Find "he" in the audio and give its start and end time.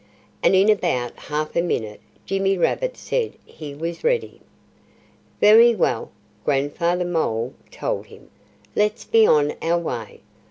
3.45-3.75